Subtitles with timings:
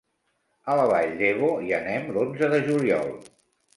[0.71, 3.15] A la Vall d'Ebo hi anem l'onze de juliol.